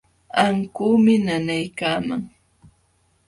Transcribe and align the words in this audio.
Ankuumi 0.43 1.15
nanaykaman. 1.25 2.23